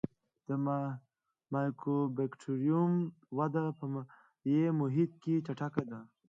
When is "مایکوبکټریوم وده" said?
1.53-3.63